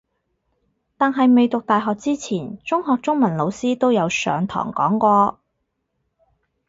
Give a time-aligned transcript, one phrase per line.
[0.97, 5.39] 但係未讀大學之前中學中文老師都有上堂讀過